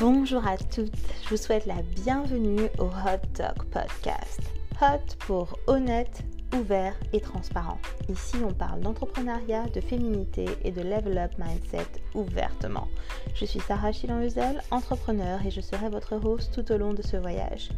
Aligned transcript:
Bonjour 0.00 0.46
à 0.46 0.56
toutes, 0.56 0.96
je 1.22 1.28
vous 1.30 1.36
souhaite 1.36 1.66
la 1.66 1.82
bienvenue 1.82 2.68
au 2.78 2.84
Hot 2.84 3.26
Talk 3.34 3.64
Podcast. 3.66 4.40
Hot 4.80 5.16
pour 5.20 5.58
honnête, 5.66 6.22
ouvert 6.56 6.94
et 7.12 7.20
transparent. 7.20 7.78
Ici, 8.08 8.36
on 8.42 8.52
parle 8.52 8.80
d'entrepreneuriat, 8.80 9.66
de 9.66 9.80
féminité 9.80 10.46
et 10.64 10.70
de 10.70 10.80
level 10.80 11.18
up 11.18 11.32
mindset 11.38 11.86
ouvertement. 12.14 12.88
Je 13.34 13.44
suis 13.44 13.60
Sarah 13.60 13.92
Chilon-Huzel, 13.92 14.62
entrepreneur 14.70 15.44
et 15.46 15.50
je 15.50 15.60
serai 15.60 15.88
votre 15.88 16.16
host 16.16 16.52
tout 16.52 16.72
au 16.72 16.78
long 16.78 16.94
de 16.94 17.02
ce 17.02 17.18
voyage. 17.18 17.68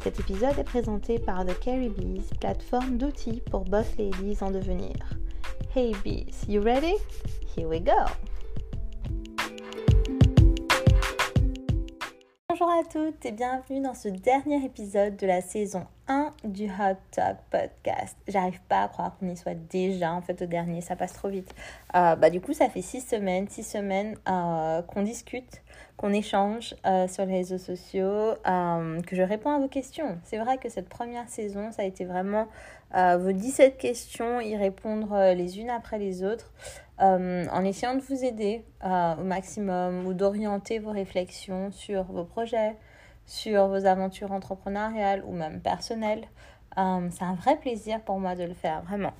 Cet 0.00 0.20
épisode 0.20 0.58
est 0.58 0.64
présenté 0.64 1.18
par 1.18 1.44
The 1.44 1.58
Carrie 1.58 1.90
Bees, 1.90 2.30
plateforme 2.40 2.98
d'outils 2.98 3.42
pour 3.50 3.64
boss 3.64 3.86
ladies 3.98 4.42
en 4.42 4.50
devenir. 4.50 4.94
Hey 5.74 5.92
bees, 6.04 6.46
you 6.48 6.62
ready? 6.62 6.94
Here 7.56 7.68
we 7.68 7.80
go! 7.80 8.06
À 12.74 12.82
toutes 12.82 13.24
et 13.24 13.30
bienvenue 13.30 13.80
dans 13.80 13.94
ce 13.94 14.08
dernier 14.08 14.64
épisode 14.64 15.16
de 15.16 15.28
la 15.28 15.40
saison 15.40 15.86
1 16.08 16.32
du 16.42 16.64
Hot 16.64 16.96
Talk 17.12 17.36
Podcast. 17.48 18.16
J'arrive 18.26 18.60
pas 18.68 18.82
à 18.82 18.88
croire 18.88 19.16
qu'on 19.16 19.28
y 19.28 19.36
soit 19.36 19.54
déjà 19.54 20.12
en 20.12 20.20
fait 20.20 20.42
au 20.42 20.46
dernier, 20.46 20.80
ça 20.80 20.96
passe 20.96 21.12
trop 21.12 21.28
vite. 21.28 21.54
Euh, 21.94 22.16
bah, 22.16 22.30
du 22.30 22.40
coup, 22.40 22.52
ça 22.52 22.68
fait 22.68 22.82
six 22.82 23.00
semaines, 23.00 23.48
six 23.48 23.62
semaines 23.62 24.16
euh, 24.28 24.82
qu'on 24.82 25.02
discute, 25.02 25.62
qu'on 25.96 26.12
échange 26.12 26.74
euh, 26.84 27.06
sur 27.06 27.24
les 27.26 27.34
réseaux 27.34 27.58
sociaux, 27.58 28.34
que 28.44 29.14
je 29.14 29.22
réponds 29.22 29.50
à 29.50 29.60
vos 29.60 29.68
questions. 29.68 30.18
C'est 30.24 30.38
vrai 30.38 30.58
que 30.58 30.68
cette 30.68 30.88
première 30.88 31.28
saison, 31.28 31.70
ça 31.70 31.82
a 31.82 31.84
été 31.84 32.04
vraiment 32.04 32.48
vos 32.94 33.32
17 33.32 33.76
questions, 33.76 34.40
y 34.40 34.56
répondre 34.56 35.34
les 35.34 35.58
unes 35.58 35.70
après 35.70 35.98
les 35.98 36.22
autres. 36.22 36.52
Euh, 37.00 37.46
en 37.50 37.64
essayant 37.64 37.96
de 37.96 38.00
vous 38.00 38.24
aider 38.24 38.64
euh, 38.84 39.16
au 39.16 39.24
maximum 39.24 40.06
ou 40.06 40.14
d'orienter 40.14 40.78
vos 40.78 40.92
réflexions 40.92 41.72
sur 41.72 42.04
vos 42.04 42.24
projets, 42.24 42.76
sur 43.26 43.66
vos 43.66 43.84
aventures 43.86 44.30
entrepreneuriales 44.30 45.24
ou 45.26 45.32
même 45.32 45.60
personnelles. 45.60 46.24
Euh, 46.78 47.08
c'est 47.10 47.24
un 47.24 47.34
vrai 47.34 47.56
plaisir 47.56 48.00
pour 48.00 48.20
moi 48.20 48.36
de 48.36 48.44
le 48.44 48.54
faire, 48.54 48.82
vraiment. 48.82 49.12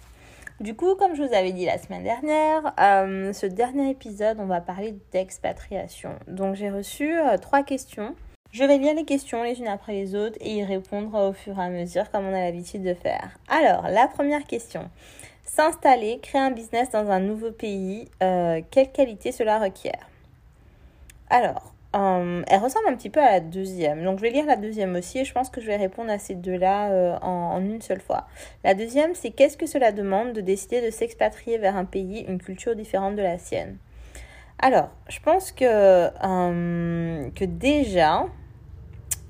Du 0.61 0.77
coup, 0.77 0.95
comme 0.95 1.17
je 1.17 1.23
vous 1.25 1.35
avais 1.35 1.53
dit 1.53 1.67
la 1.67 1.79
semaine 1.79 2.05
dernière, 2.05 2.73
ce 2.79 3.47
dernier 3.47 3.91
épisode, 3.91 4.37
on 4.39 4.47
va 4.47 4.61
parler 4.61 4.97
d'expatriation. 5.11 6.15
Donc 6.29 6.55
j'ai 6.55 6.71
reçu 6.71 7.17
trois 7.43 7.65
questions. 7.65 8.15
Je 8.55 8.63
vais 8.63 8.79
lire 8.79 8.95
les 8.95 9.05
questions 9.05 9.43
les 9.43 9.59
unes 9.59 9.67
après 9.67 9.95
les 9.95 10.15
autres 10.15 10.39
et 10.41 10.59
y 10.59 10.65
répondre 10.65 11.13
au 11.19 11.33
fur 11.33 11.59
et 11.59 11.63
à 11.65 11.69
mesure 11.71 12.09
comme 12.13 12.25
on 12.25 12.33
a 12.33 12.41
l'habitude 12.41 12.85
de 12.85 12.95
faire. 12.95 13.37
Alors, 13.49 13.89
la 13.89 14.07
première 14.07 14.45
question. 14.45 14.89
S'installer, 15.43 16.21
créer 16.23 16.41
un 16.41 16.53
business 16.53 16.89
dans 16.91 17.11
un 17.11 17.19
nouveau 17.19 17.51
pays, 17.51 18.09
euh, 18.23 18.61
quelle 18.71 18.93
qualité 18.93 19.33
cela 19.33 19.59
requiert? 19.59 20.09
Alors, 21.31 21.75
euh, 21.97 22.45
elle 22.47 22.61
ressemble 22.61 22.87
un 22.87 22.95
petit 22.95 23.11
peu 23.11 23.19
à 23.19 23.33
la 23.33 23.41
deuxième. 23.41 24.05
Donc, 24.05 24.19
je 24.19 24.23
vais 24.23 24.31
lire 24.31 24.47
la 24.47 24.55
deuxième 24.55 24.95
aussi 24.95 25.19
et 25.19 25.25
je 25.25 25.33
pense 25.33 25.51
que 25.51 25.61
je 25.61 25.67
vais 25.67 25.77
répondre 25.77 26.13
à 26.13 26.21
ces 26.21 26.37
deux-là 26.37 26.93
euh, 26.93 27.19
en, 27.23 27.61
une 27.61 27.83
seule 27.83 28.01
fois. 28.01 28.29
La 28.63 28.75
deuxième, 28.75 29.17
c'est 29.17 29.31
qu'est-ce 29.31 29.57
que 29.57 29.67
cela 29.67 29.91
demande 29.91 30.33
de 30.33 30.41
décider 30.41 30.81
de 30.81 30.93
s'expatrier 30.93 31.59
vers 31.59 31.77
un 31.77 31.87
pays, 31.87 32.25
une 32.29 32.39
culture 32.39 32.77
différente 32.77 33.17
de 33.17 33.23
la 33.23 33.37
sienne? 33.37 33.79
Alors, 34.61 34.91
je 35.09 35.19
pense 35.19 35.51
que, 35.51 36.09
que 37.31 37.45
déjà, 37.45 38.27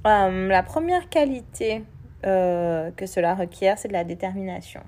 la 0.05 0.63
première 0.63 1.09
qualité 1.09 1.85
que 2.23 3.07
cela 3.07 3.35
requiert, 3.35 3.79
c'est 3.79 3.89
de 3.89 3.93
la 3.93 4.05
détermination. 4.05 4.81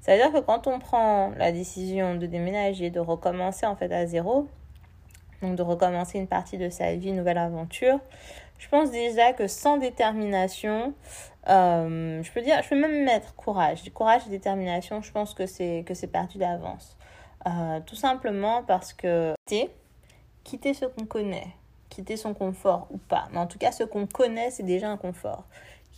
C'est-à-dire 0.00 0.32
que 0.32 0.40
quand 0.40 0.66
on 0.66 0.78
prend 0.78 1.32
la 1.36 1.52
décision 1.52 2.14
de 2.14 2.26
déménager, 2.26 2.90
de 2.90 3.00
recommencer 3.00 3.66
en 3.66 3.76
fait 3.76 3.92
à 3.92 4.06
zéro, 4.06 4.48
donc 5.42 5.56
de 5.56 5.62
recommencer 5.62 6.18
une 6.18 6.26
partie 6.26 6.58
de 6.58 6.68
sa 6.70 6.94
vie, 6.94 7.08
une 7.10 7.16
nouvelle 7.16 7.38
aventure, 7.38 8.00
je 8.58 8.68
pense 8.68 8.90
déjà 8.90 9.32
que 9.32 9.46
sans 9.46 9.76
détermination, 9.76 10.92
euh, 11.48 12.22
je 12.22 12.32
peux 12.32 12.42
dire, 12.42 12.60
je 12.62 12.68
peux 12.68 12.80
même 12.80 13.04
mettre 13.04 13.34
courage. 13.34 13.82
Courage 13.92 14.22
et 14.26 14.30
détermination, 14.30 15.00
je 15.00 15.12
pense 15.12 15.34
que 15.34 15.46
c'est 15.46 15.84
que 15.86 15.94
c'est 15.94 16.08
perdu 16.08 16.38
d'avance. 16.38 16.96
Euh, 17.46 17.80
tout 17.86 17.94
simplement 17.94 18.62
parce 18.64 18.92
que 18.92 19.34
quitter, 19.46 19.70
quitter 20.42 20.74
ce 20.74 20.86
qu'on 20.86 21.06
connaît, 21.06 21.46
quitter 21.98 22.16
son 22.16 22.32
confort 22.32 22.86
ou 22.92 22.98
pas, 22.98 23.28
mais 23.32 23.38
en 23.38 23.48
tout 23.48 23.58
cas 23.58 23.72
ce 23.72 23.82
qu'on 23.82 24.06
connaît, 24.06 24.52
c'est 24.52 24.62
déjà 24.62 24.88
un 24.88 24.96
confort 24.96 25.48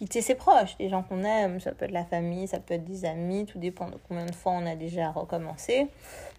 quitter 0.01 0.23
ses 0.23 0.35
proches, 0.35 0.77
les 0.79 0.89
gens 0.89 1.03
qu'on 1.03 1.25
aime. 1.25 1.61
Ça 1.61 1.73
peut 1.73 1.85
être 1.85 1.91
la 1.91 2.07
famille, 2.07 2.49
ça 2.49 2.59
peut 2.59 2.73
être 2.73 2.87
des 2.87 3.05
amis, 3.05 3.45
tout 3.45 3.59
dépend 3.59 3.87
de 3.87 3.97
combien 4.09 4.25
de 4.25 4.35
fois 4.35 4.53
on 4.53 4.65
a 4.65 4.75
déjà 4.75 5.11
recommencé. 5.11 5.89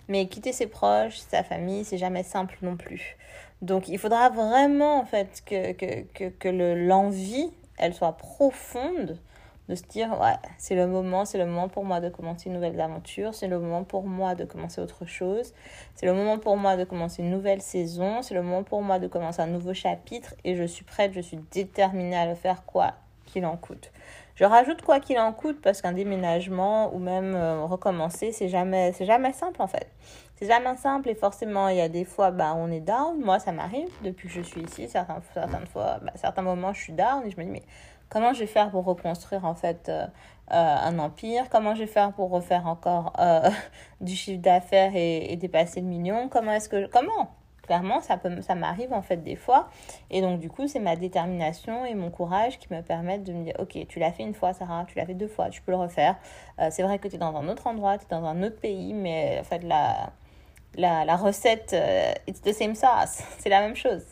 Mais 0.07 0.27
quitter 0.27 0.51
ses 0.51 0.65
proches, 0.65 1.17
sa 1.17 1.43
famille, 1.43 1.85
c'est 1.85 1.99
jamais 1.99 2.23
simple 2.23 2.57
non 2.63 2.75
plus. 2.75 3.17
Donc 3.61 3.87
il 3.87 3.99
faudra 3.99 4.29
vraiment 4.29 4.99
en 4.99 5.05
fait 5.05 5.43
que, 5.45 5.73
que, 5.73 6.01
que, 6.15 6.29
que 6.29 6.49
l'envie, 6.49 7.51
elle 7.77 7.93
soit 7.93 8.13
profonde 8.13 9.19
de 9.71 9.75
se 9.75 9.83
dire 9.83 10.09
ouais 10.19 10.35
c'est 10.57 10.75
le 10.75 10.85
moment 10.85 11.23
c'est 11.23 11.37
le 11.37 11.45
moment 11.45 11.69
pour 11.69 11.85
moi 11.85 12.01
de 12.01 12.09
commencer 12.09 12.49
une 12.49 12.55
nouvelle 12.55 12.79
aventure 12.79 13.33
c'est 13.33 13.47
le 13.47 13.57
moment 13.57 13.83
pour 13.83 14.03
moi 14.03 14.35
de 14.35 14.43
commencer 14.43 14.81
autre 14.81 15.05
chose 15.05 15.53
c'est 15.95 16.05
le 16.05 16.13
moment 16.13 16.37
pour 16.37 16.57
moi 16.57 16.75
de 16.75 16.83
commencer 16.83 17.23
une 17.23 17.31
nouvelle 17.31 17.61
saison 17.61 18.21
c'est 18.21 18.33
le 18.33 18.41
moment 18.41 18.63
pour 18.63 18.81
moi 18.81 18.99
de 18.99 19.07
commencer 19.07 19.41
un 19.41 19.47
nouveau 19.47 19.73
chapitre 19.73 20.35
et 20.43 20.55
je 20.55 20.63
suis 20.63 20.83
prête 20.83 21.13
je 21.13 21.21
suis 21.21 21.39
déterminée 21.51 22.17
à 22.17 22.25
le 22.25 22.35
faire 22.35 22.65
quoi 22.65 22.95
qu'il 23.31 23.45
en 23.45 23.57
coûte. 23.57 23.91
Je 24.35 24.45
rajoute 24.45 24.81
quoi 24.81 24.99
qu'il 24.99 25.19
en 25.19 25.33
coûte 25.33 25.61
parce 25.61 25.81
qu'un 25.81 25.93
déménagement 25.93 26.93
ou 26.93 26.99
même 26.99 27.35
euh, 27.35 27.63
recommencer, 27.65 28.31
c'est 28.31 28.49
jamais, 28.49 28.91
c'est 28.93 29.05
jamais 29.05 29.33
simple 29.33 29.61
en 29.61 29.67
fait. 29.67 29.87
C'est 30.35 30.47
jamais 30.47 30.75
simple 30.75 31.09
et 31.09 31.15
forcément, 31.15 31.67
il 31.67 31.77
y 31.77 31.81
a 31.81 31.89
des 31.89 32.03
fois, 32.05 32.31
bah, 32.31 32.53
on 32.55 32.71
est 32.71 32.79
down. 32.79 33.19
Moi, 33.19 33.37
ça 33.39 33.51
m'arrive 33.51 33.89
depuis 34.03 34.27
que 34.27 34.33
je 34.33 34.41
suis 34.41 34.61
ici. 34.61 34.89
Certaines, 34.89 35.67
fois, 35.67 35.99
bah, 36.01 36.11
certains 36.15 36.41
moments, 36.41 36.73
je 36.73 36.81
suis 36.81 36.93
down 36.93 37.23
et 37.25 37.29
je 37.29 37.37
me 37.37 37.43
dis, 37.43 37.51
mais 37.51 37.63
comment 38.11 38.33
je 38.33 38.41
vais 38.41 38.47
faire 38.47 38.69
pour 38.69 38.83
reconstruire 38.85 39.45
en 39.45 39.55
fait 39.55 39.89
euh, 39.89 40.05
euh, 40.51 40.53
un 40.53 40.99
empire? 40.99 41.49
Comment 41.49 41.73
je 41.73 41.79
vais 41.79 41.87
faire 41.87 42.11
pour 42.11 42.29
refaire 42.29 42.67
encore 42.67 43.13
du 44.01 44.15
chiffre 44.15 44.41
d'affaires 44.41 44.91
et, 44.95 45.35
dépasser 45.37 45.81
le 45.81 45.87
million? 45.87 46.29
Comment 46.29 46.51
est-ce 46.51 46.69
que, 46.69 46.85
comment? 46.87 47.31
Clairement, 47.63 48.01
ça, 48.01 48.17
peut, 48.17 48.41
ça 48.41 48.53
m'arrive 48.53 48.91
en 48.91 49.01
fait 49.01 49.17
des 49.17 49.35
fois. 49.35 49.69
Et 50.09 50.21
donc, 50.21 50.39
du 50.39 50.49
coup, 50.49 50.67
c'est 50.67 50.79
ma 50.79 50.95
détermination 50.95 51.85
et 51.85 51.95
mon 51.95 52.09
courage 52.09 52.59
qui 52.59 52.73
me 52.73 52.81
permettent 52.81 53.23
de 53.23 53.33
me 53.33 53.45
dire, 53.45 53.53
ok, 53.59 53.77
tu 53.87 53.99
l'as 53.99 54.11
fait 54.11 54.23
une 54.23 54.33
fois, 54.33 54.51
Sarah, 54.53 54.83
tu 54.87 54.97
l'as 54.97 55.05
fait 55.05 55.13
deux 55.13 55.27
fois, 55.27 55.49
tu 55.49 55.61
peux 55.61 55.71
le 55.71 55.77
refaire. 55.77 56.17
Euh, 56.59 56.67
c'est 56.69 56.83
vrai 56.83 56.99
que 56.99 57.07
tu 57.07 57.15
es 57.15 57.19
dans 57.19 57.35
un 57.35 57.47
autre 57.47 57.67
endroit, 57.67 57.97
tu 57.97 58.05
es 58.05 58.09
dans 58.09 58.25
un 58.25 58.43
autre 58.43 58.59
pays, 58.59 58.93
mais 58.93 59.37
en 59.39 59.43
fait, 59.43 59.63
la, 59.63 60.11
la, 60.75 61.15
recette, 61.15 61.71
euh, 61.73 62.13
it's 62.27 62.41
the 62.41 62.51
same 62.51 62.75
sauce. 62.75 63.23
c'est 63.39 63.49
la 63.49 63.61
même 63.61 63.75
chose. 63.75 64.03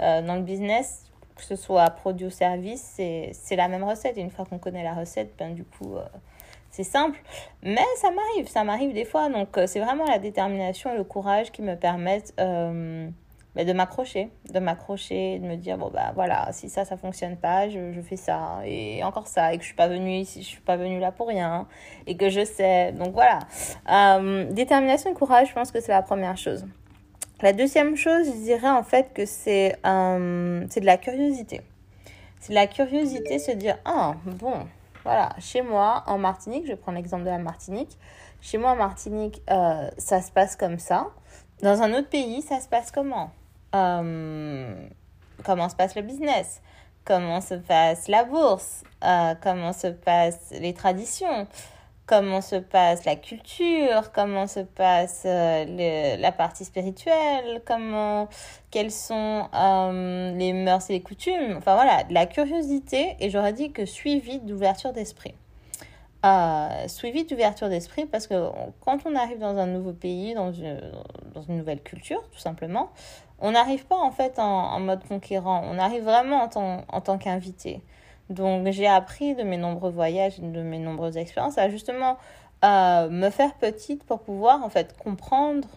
Euh, 0.00 0.22
dans 0.22 0.34
le 0.34 0.42
business, 0.42 1.04
que 1.36 1.42
ce 1.42 1.56
soit 1.56 1.88
produit 1.90 2.26
ou 2.26 2.30
service, 2.30 2.82
c'est 2.96 3.56
la 3.56 3.68
même 3.68 3.84
recette. 3.84 4.18
Et 4.18 4.20
une 4.20 4.30
fois 4.30 4.44
qu'on 4.44 4.58
connaît 4.58 4.84
la 4.84 4.94
recette, 4.94 5.34
ben, 5.38 5.54
du 5.54 5.64
coup 5.64 5.96
c'est 6.74 6.82
simple, 6.82 7.22
mais 7.62 7.86
ça 7.98 8.10
m'arrive, 8.10 8.48
ça 8.48 8.64
m'arrive 8.64 8.92
des 8.92 9.04
fois. 9.04 9.28
Donc, 9.28 9.56
euh, 9.56 9.68
c'est 9.68 9.78
vraiment 9.78 10.06
la 10.06 10.18
détermination 10.18 10.92
et 10.92 10.96
le 10.96 11.04
courage 11.04 11.52
qui 11.52 11.62
me 11.62 11.76
permettent 11.76 12.34
euh, 12.40 13.08
bah, 13.54 13.64
de 13.64 13.72
m'accrocher, 13.72 14.28
de 14.52 14.58
m'accrocher, 14.58 15.38
de 15.38 15.46
me 15.46 15.54
dire 15.54 15.78
bon 15.78 15.88
bah 15.94 16.10
voilà, 16.16 16.48
si 16.50 16.68
ça 16.68 16.84
ça 16.84 16.96
fonctionne 16.96 17.36
pas, 17.36 17.68
je, 17.68 17.92
je, 17.92 18.00
fais 18.00 18.16
ça 18.16 18.58
et 18.64 19.04
encore 19.04 19.28
ça 19.28 19.54
et 19.54 19.58
que 19.58 19.62
je 19.62 19.68
suis 19.68 19.76
pas 19.76 19.86
venue 19.86 20.16
ici, 20.16 20.42
je 20.42 20.48
suis 20.48 20.62
pas 20.62 20.76
venue 20.76 20.98
là 20.98 21.12
pour 21.12 21.28
rien 21.28 21.68
et 22.08 22.16
que 22.16 22.28
je 22.28 22.44
sais. 22.44 22.90
Donc 22.90 23.12
voilà, 23.12 23.38
euh, 23.88 24.50
détermination 24.50 25.12
et 25.12 25.14
courage, 25.14 25.50
je 25.50 25.54
pense 25.54 25.70
que 25.70 25.78
c'est 25.78 25.92
la 25.92 26.02
première 26.02 26.36
chose. 26.36 26.66
La 27.44 27.52
deuxième 27.52 27.94
chose, 27.94 28.26
je 28.26 28.42
dirais 28.42 28.70
en 28.70 28.82
fait 28.82 29.12
que 29.12 29.26
c'est 29.26 29.76
c'est 29.82 30.80
de 30.80 30.86
la 30.86 30.96
curiosité. 30.96 31.60
C'est 32.40 32.48
de 32.48 32.54
la 32.54 32.66
curiosité, 32.66 33.38
se 33.38 33.50
dire 33.50 33.76
ah 33.84 34.14
bon 34.24 34.66
voilà, 35.02 35.28
chez 35.40 35.60
moi 35.60 36.04
en 36.06 36.16
Martinique, 36.16 36.66
je 36.66 36.72
prendre 36.72 36.96
l'exemple 36.96 37.24
de 37.24 37.28
la 37.28 37.36
Martinique. 37.36 37.98
Chez 38.40 38.56
moi 38.56 38.70
en 38.70 38.76
Martinique, 38.76 39.42
euh, 39.50 39.90
ça 39.98 40.22
se 40.22 40.32
passe 40.32 40.56
comme 40.56 40.78
ça. 40.78 41.08
Dans 41.60 41.82
un 41.82 41.92
autre 41.92 42.08
pays, 42.08 42.40
ça 42.40 42.60
se 42.60 42.68
passe 42.68 42.90
comment? 42.90 43.30
Euh, 43.74 44.74
Comment 45.44 45.68
se 45.68 45.76
passe 45.76 45.94
le 45.96 46.00
business? 46.00 46.62
Comment 47.04 47.42
se 47.42 47.56
passe 47.56 48.08
la 48.08 48.24
bourse? 48.24 48.84
Euh, 49.04 49.34
Comment 49.42 49.74
se 49.74 49.88
passent 49.88 50.54
les 50.58 50.72
traditions? 50.72 51.46
Comment 52.06 52.40
se 52.40 52.56
passe 52.56 53.04
la 53.04 53.16
culture, 53.16 54.12
comment 54.12 54.46
se 54.46 54.60
passe 54.60 55.22
euh, 55.24 56.16
la 56.18 56.32
partie 56.32 56.64
spirituelle, 56.64 57.62
comment, 57.64 58.28
quelles 58.70 58.90
sont 58.90 59.48
euh, 59.54 60.32
les 60.36 60.52
mœurs 60.52 60.90
et 60.90 60.94
les 60.94 61.00
coutumes? 61.00 61.56
Enfin 61.56 61.74
voilà, 61.74 62.02
la 62.10 62.26
curiosité 62.26 63.16
et 63.20 63.30
j'aurais 63.30 63.52
dit 63.52 63.72
que 63.72 63.86
suivi 63.86 64.40
d'ouverture 64.40 64.92
d'esprit. 64.92 65.34
Euh, 66.24 66.88
suivi 66.88 67.24
d'ouverture 67.24 67.68
d'esprit 67.68 68.06
parce 68.06 68.26
que 68.26 68.48
quand 68.80 69.00
on 69.04 69.14
arrive 69.14 69.38
dans 69.38 69.58
un 69.58 69.66
nouveau 69.66 69.92
pays, 69.92 70.34
dans 70.34 70.52
une, 70.52 70.80
dans 71.34 71.42
une 71.42 71.58
nouvelle 71.58 71.82
culture, 71.82 72.22
tout 72.32 72.38
simplement, 72.38 72.90
on 73.40 73.50
n'arrive 73.50 73.84
pas 73.86 73.98
en 73.98 74.10
fait 74.10 74.38
en, 74.38 74.42
en, 74.44 74.80
mode 74.80 75.06
conquérant, 75.06 75.62
on 75.70 75.78
arrive 75.78 76.04
vraiment 76.04 76.44
en 76.44 76.48
tant, 76.48 76.84
en 76.88 77.00
tant 77.02 77.18
qu'invité. 77.18 77.82
Donc 78.30 78.68
j'ai 78.70 78.86
appris 78.86 79.34
de 79.34 79.42
mes 79.42 79.56
nombreux 79.56 79.90
voyages, 79.90 80.40
de 80.40 80.62
mes 80.62 80.78
nombreuses 80.78 81.16
expériences 81.16 81.58
à 81.58 81.68
justement 81.68 82.16
euh, 82.64 83.08
me 83.10 83.30
faire 83.30 83.54
petite 83.54 84.04
pour 84.04 84.20
pouvoir 84.20 84.64
en 84.64 84.68
fait 84.68 84.96
comprendre, 84.96 85.68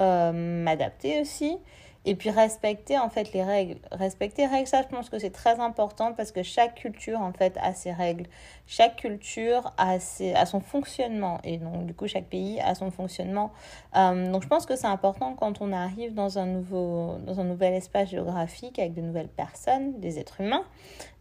euh, 0.00 0.32
m'adapter 0.32 1.20
aussi 1.20 1.58
Et 2.06 2.14
puis 2.14 2.28
respecter 2.28 2.98
en 2.98 3.08
fait 3.08 3.32
les 3.32 3.42
règles. 3.42 3.78
Respecter 3.90 4.42
les 4.42 4.48
règles, 4.48 4.68
ça 4.68 4.82
je 4.82 4.88
pense 4.88 5.08
que 5.08 5.18
c'est 5.18 5.30
très 5.30 5.58
important 5.58 6.12
parce 6.12 6.32
que 6.32 6.42
chaque 6.42 6.74
culture 6.74 7.20
en 7.20 7.32
fait 7.32 7.56
a 7.62 7.72
ses 7.72 7.92
règles. 7.92 8.26
Chaque 8.66 8.96
culture 8.96 9.72
a, 9.78 9.98
ses, 10.00 10.34
a 10.34 10.44
son 10.44 10.60
fonctionnement 10.60 11.38
et 11.44 11.56
donc 11.56 11.86
du 11.86 11.94
coup 11.94 12.06
chaque 12.06 12.26
pays 12.26 12.60
a 12.60 12.74
son 12.74 12.90
fonctionnement. 12.90 13.52
Euh, 13.96 14.30
donc 14.30 14.42
je 14.42 14.48
pense 14.48 14.66
que 14.66 14.76
c'est 14.76 14.86
important 14.86 15.34
quand 15.34 15.62
on 15.62 15.72
arrive 15.72 16.12
dans 16.12 16.38
un, 16.38 16.46
nouveau, 16.46 17.16
dans 17.26 17.40
un 17.40 17.44
nouvel 17.44 17.72
espace 17.72 18.10
géographique 18.10 18.78
avec 18.78 18.92
de 18.92 19.00
nouvelles 19.00 19.28
personnes, 19.28 19.98
des 20.00 20.18
êtres 20.18 20.42
humains, 20.42 20.64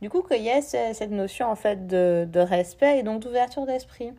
du 0.01 0.09
coup 0.09 0.21
qu'il 0.21 0.41
y 0.41 0.50
ait 0.50 0.62
cette 0.62 1.12
notion 1.12 1.47
en 1.47 1.56
fait 1.56 1.88
de, 1.88 2.27
de 2.30 2.39
respect 2.41 3.00
et 3.00 3.03
donc 3.03 3.21
d'ouverture 3.21 3.65
d'esprit. 3.65 4.12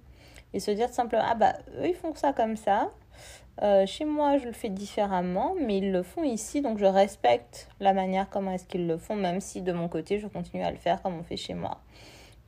Et 0.55 0.61
se 0.61 0.70
dire 0.70 0.88
simplement, 0.88 1.25
ah 1.26 1.34
bah 1.34 1.55
eux 1.81 1.88
ils 1.88 1.96
font 1.96 2.14
ça 2.14 2.32
comme 2.32 2.56
ça, 2.56 2.93
euh, 3.62 3.87
chez 3.87 4.05
moi, 4.05 4.38
je 4.38 4.46
le 4.46 4.52
fais 4.52 4.69
différemment, 4.69 5.55
mais 5.61 5.78
ils 5.78 5.93
le 5.93 6.02
font 6.02 6.25
ici, 6.25 6.61
donc 6.61 6.78
je 6.78 6.87
respecte 6.87 7.69
la 7.78 7.93
manière 7.93 8.28
comment 8.28 8.50
est-ce 8.50 8.66
qu'ils 8.66 8.88
le 8.88 8.99
font, 8.99 9.14
même 9.14 9.40
si 9.40 9.62
de 9.62 9.72
mon 9.72 9.88
côté, 9.88 10.19
je 10.19 10.26
continue 10.26 10.64
à 10.64 10.70
le 10.70 10.76
faire 10.76 11.00
comme 11.02 11.16
on 11.19 11.22
fait 11.22 11.37
chez 11.37 11.55
moi. 11.55 11.78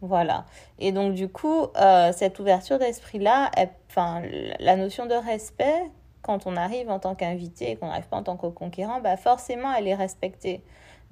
Voilà. 0.00 0.44
Et 0.78 0.92
donc, 0.92 1.14
du 1.14 1.28
coup, 1.28 1.66
euh, 1.76 2.12
cette 2.12 2.38
ouverture 2.38 2.78
d'esprit-là, 2.78 3.50
enfin, 3.88 4.22
la 4.58 4.76
notion 4.76 5.06
de 5.06 5.14
respect, 5.14 5.90
quand 6.22 6.46
on 6.46 6.56
arrive 6.56 6.90
en 6.90 6.98
tant 6.98 7.14
qu'invité 7.14 7.70
et 7.70 7.76
qu'on 7.76 7.86
n'arrive 7.86 8.08
pas 8.08 8.16
en 8.16 8.24
tant 8.24 8.36
que 8.36 8.48
conquérant, 8.48 9.00
bah 9.00 9.16
forcément, 9.16 9.72
elle 9.72 9.86
est 9.86 9.94
respectée. 9.94 10.62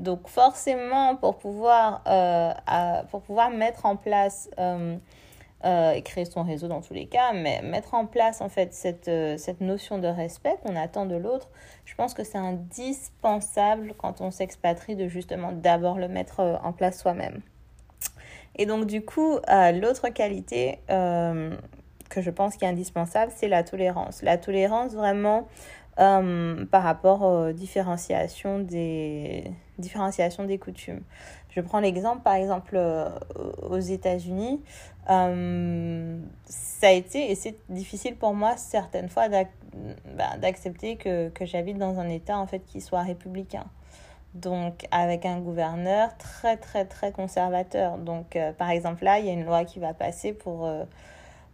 Donc, 0.00 0.26
forcément, 0.26 1.14
pour 1.14 1.38
pouvoir, 1.38 2.02
euh, 2.08 2.52
pour 3.10 3.22
pouvoir 3.22 3.50
mettre 3.50 3.86
en 3.86 3.94
place 3.94 4.50
euh, 5.64 5.92
et 5.92 6.02
créer 6.02 6.26
son 6.26 6.42
réseau 6.42 6.68
dans 6.68 6.82
tous 6.82 6.92
les 6.92 7.06
cas, 7.06 7.32
mais 7.32 7.62
mettre 7.62 7.94
en 7.94 8.04
place 8.04 8.42
en 8.42 8.50
fait 8.50 8.74
cette, 8.74 9.08
euh, 9.08 9.38
cette 9.38 9.62
notion 9.62 9.98
de 9.98 10.06
respect 10.06 10.58
qu'on 10.62 10.76
attend 10.76 11.06
de 11.06 11.16
l'autre, 11.16 11.48
je 11.86 11.94
pense 11.94 12.12
que 12.12 12.22
c'est 12.22 12.36
indispensable 12.36 13.94
quand 13.96 14.20
on 14.20 14.30
s'expatrie 14.30 14.94
de 14.94 15.08
justement 15.08 15.52
d'abord 15.52 15.96
le 15.98 16.08
mettre 16.08 16.40
euh, 16.40 16.56
en 16.62 16.74
place 16.74 17.00
soi-même. 17.00 17.40
Et 18.56 18.66
donc 18.66 18.84
du 18.84 19.02
coup, 19.02 19.38
l'autre 19.48 20.10
qualité 20.10 20.78
que 20.88 22.20
je 22.20 22.30
pense 22.30 22.56
qui 22.56 22.64
est 22.64 22.68
indispensable, 22.68 23.32
c'est 23.34 23.48
la 23.48 23.64
tolérance. 23.64 24.22
La 24.22 24.38
tolérance 24.38 24.92
vraiment 24.92 25.48
par 25.96 26.82
rapport 26.82 27.22
aux 27.22 27.52
des, 27.52 29.50
différenciations 29.78 30.44
des 30.44 30.58
coutumes. 30.58 31.00
Je 31.54 31.60
prends 31.60 31.78
l'exemple, 31.80 32.22
par 32.22 32.34
exemple, 32.34 32.76
aux 33.62 33.78
États-Unis, 33.78 34.60
euh, 35.10 36.18
ça 36.46 36.88
a 36.88 36.92
été, 36.92 37.30
et 37.30 37.34
c'est 37.34 37.56
difficile 37.68 38.16
pour 38.16 38.34
moi 38.34 38.56
certaines 38.56 39.08
fois 39.08 39.28
bah, 39.28 40.36
d'accepter 40.40 40.96
que, 40.96 41.28
que 41.28 41.44
j'habite 41.44 41.78
dans 41.78 41.98
un 41.98 42.08
État 42.08 42.38
en 42.38 42.46
fait 42.46 42.60
qui 42.60 42.80
soit 42.80 43.02
républicain. 43.02 43.64
Donc 44.34 44.86
avec 44.90 45.26
un 45.26 45.38
gouverneur 45.38 46.16
très 46.16 46.56
très 46.56 46.84
très 46.86 47.12
conservateur. 47.12 47.98
Donc 47.98 48.34
euh, 48.34 48.52
par 48.52 48.70
exemple 48.70 49.04
là, 49.04 49.18
il 49.18 49.26
y 49.26 49.28
a 49.28 49.32
une 49.32 49.44
loi 49.44 49.64
qui 49.64 49.78
va 49.78 49.94
passer 49.94 50.32
pour, 50.32 50.66
euh, 50.66 50.84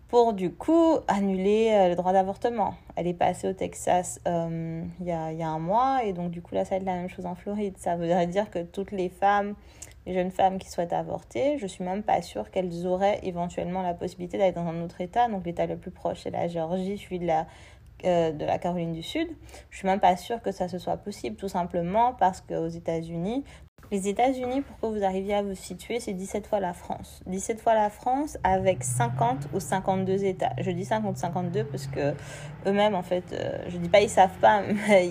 pour 0.08 0.32
du 0.32 0.52
coup 0.52 0.98
annuler 1.06 1.88
le 1.90 1.94
droit 1.96 2.12
d'avortement. 2.12 2.74
Elle 2.96 3.06
est 3.06 3.14
passée 3.14 3.48
au 3.48 3.52
Texas 3.52 4.20
il 4.24 5.06
y, 5.06 5.12
a, 5.12 5.32
il 5.32 5.38
y 5.38 5.42
a 5.42 5.48
un 5.48 5.58
mois 5.58 6.04
et 6.04 6.12
donc 6.12 6.30
du 6.30 6.40
coup 6.40 6.54
là 6.54 6.64
ça 6.64 6.70
va 6.70 6.76
être 6.76 6.86
la 6.86 6.94
même 6.94 7.10
chose 7.10 7.26
en 7.26 7.34
Floride. 7.34 7.76
Ça 7.78 7.96
voudrait 7.96 8.26
dire 8.26 8.48
que 8.50 8.62
toutes 8.62 8.92
les 8.92 9.10
femmes 9.10 9.54
les 10.06 10.14
jeunes 10.14 10.30
femmes 10.30 10.58
qui 10.58 10.70
souhaitent 10.70 10.92
avorter, 10.92 11.58
je 11.58 11.66
suis 11.66 11.84
même 11.84 12.02
pas 12.02 12.22
sûre 12.22 12.50
qu'elles 12.50 12.86
auraient 12.86 13.20
éventuellement 13.22 13.82
la 13.82 13.94
possibilité 13.94 14.38
d'aller 14.38 14.52
dans 14.52 14.66
un 14.66 14.82
autre 14.82 15.00
État. 15.00 15.28
Donc 15.28 15.44
l'État 15.44 15.66
le 15.66 15.76
plus 15.76 15.90
proche, 15.90 16.20
c'est 16.22 16.30
la 16.30 16.48
Géorgie, 16.48 16.98
celui 16.98 17.18
de 17.18 17.26
la, 17.26 17.46
euh, 18.04 18.32
de 18.32 18.44
la 18.44 18.58
Caroline 18.58 18.92
du 18.92 19.02
Sud. 19.02 19.28
Je 19.70 19.78
suis 19.78 19.86
même 19.86 20.00
pas 20.00 20.16
sûre 20.16 20.40
que 20.42 20.52
ça 20.52 20.68
se 20.68 20.78
soit 20.78 20.96
possible, 20.96 21.36
tout 21.36 21.48
simplement 21.48 22.14
parce 22.14 22.40
qu'aux 22.40 22.68
États-Unis, 22.68 23.44
les 23.90 24.08
États-Unis, 24.08 24.60
pour 24.60 24.78
que 24.78 24.86
vous 24.96 25.04
arriviez 25.04 25.34
à 25.34 25.42
vous 25.42 25.56
situer, 25.56 25.98
c'est 25.98 26.12
17 26.12 26.46
fois 26.46 26.60
la 26.60 26.72
France. 26.72 27.20
17 27.26 27.60
fois 27.60 27.74
la 27.74 27.90
France 27.90 28.38
avec 28.44 28.84
50 28.84 29.48
ou 29.52 29.58
52 29.58 30.24
États. 30.24 30.52
Je 30.60 30.70
dis 30.70 30.84
50 30.84 31.16
52 31.16 31.64
parce 31.64 31.88
que 31.88 32.14
eux-mêmes, 32.66 32.94
en 32.94 33.02
fait, 33.02 33.24
euh, 33.32 33.58
je 33.68 33.78
dis 33.78 33.88
pas 33.88 34.00
ils 34.00 34.08
savent 34.08 34.38
pas, 34.40 34.62
mais 34.88 35.10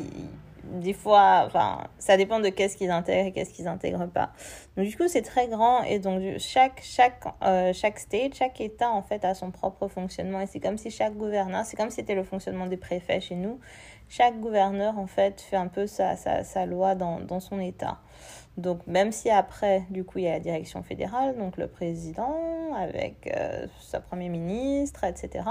des 0.72 0.94
fois, 0.94 1.44
enfin, 1.46 1.84
ça 1.98 2.18
dépend 2.18 2.40
de 2.40 2.50
qu'est-ce 2.50 2.78
qu'ils 2.78 2.92
intègrent 2.92 3.28
et 3.28 3.32
qu'est-ce 3.32 3.54
qu'ils 3.54 3.68
intègrent 3.68 4.08
pas. 4.08 4.32
Donc 4.78 4.88
du 4.88 4.96
coup, 4.96 5.08
c'est 5.08 5.22
très 5.22 5.48
grand 5.48 5.84
et 5.84 6.00
donc 6.00 6.22
chaque 6.40 6.82
chaque 6.84 7.24
euh, 7.44 7.74
chaque 7.74 8.00
state, 8.00 8.36
chaque 8.36 8.60
État 8.62 8.90
en 8.90 9.02
fait 9.02 9.26
a 9.26 9.34
son 9.34 9.52
propre 9.52 9.88
fonctionnement 9.88 10.42
et 10.42 10.48
c'est 10.48 10.60
comme 10.60 10.78
si 10.78 10.92
chaque 10.92 11.16
gouverneur, 11.16 11.66
c'est 11.66 11.78
comme 11.78 11.90
si 11.90 11.98
c'était 11.98 12.16
le 12.16 12.24
fonctionnement 12.24 12.68
des 12.68 12.78
préfets 12.78 13.22
chez 13.22 13.36
nous. 13.36 13.60
Chaque 14.08 14.40
gouverneur 14.40 14.98
en 14.98 15.08
fait 15.08 15.42
fait 15.42 15.56
un 15.58 15.68
peu 15.68 15.88
sa 15.88 16.16
sa, 16.16 16.66
loi 16.66 16.96
dans 16.96 17.20
dans 17.20 17.40
son 17.40 17.60
État. 17.60 18.00
Donc 18.58 18.86
même 18.88 19.12
si 19.12 19.30
après, 19.30 19.86
du 19.90 20.04
coup, 20.04 20.20
il 20.20 20.26
y 20.26 20.28
a 20.28 20.34
la 20.34 20.40
direction 20.40 20.84
fédérale, 20.84 21.38
donc 21.38 21.56
le 21.58 21.68
président 21.68 22.74
avec 22.76 23.32
euh, 23.36 23.68
sa 23.80 24.02
premier 24.02 24.28
ministre, 24.28 25.06
etc. 25.06 25.46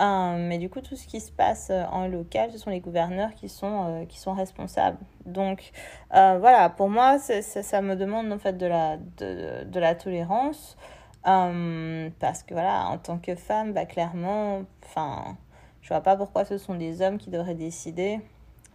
Euh, 0.00 0.36
mais 0.38 0.58
du 0.58 0.70
coup, 0.70 0.80
tout 0.80 0.96
ce 0.96 1.06
qui 1.06 1.20
se 1.20 1.30
passe 1.30 1.68
euh, 1.70 1.84
en 1.92 2.08
local, 2.08 2.50
ce 2.50 2.58
sont 2.58 2.70
les 2.70 2.80
gouverneurs 2.80 3.34
qui 3.34 3.48
sont, 3.48 4.02
euh, 4.02 4.04
qui 4.06 4.18
sont 4.18 4.32
responsables. 4.32 4.98
Donc, 5.26 5.70
voilà, 6.10 6.70
pour 6.70 6.88
moi, 6.88 7.18
ça, 7.18 7.82
me 7.82 7.94
demande 7.94 8.32
en 8.32 8.38
fait 8.38 8.54
de 8.54 8.66
la, 8.66 8.96
de, 8.96 9.64
de 9.64 9.80
la 9.80 9.94
tolérance. 9.94 10.76
parce 11.22 12.42
que 12.42 12.54
voilà, 12.54 12.86
en 12.88 12.98
tant 12.98 13.18
que 13.18 13.34
femme, 13.34 13.72
bah, 13.72 13.86
clairement, 13.86 14.62
enfin, 14.84 15.36
je 15.82 15.88
vois 15.88 16.00
pas 16.00 16.16
pourquoi 16.16 16.44
ce 16.44 16.58
sont 16.58 16.74
des 16.74 17.02
hommes 17.02 17.18
qui 17.18 17.30
devraient 17.30 17.54
décider 17.54 18.20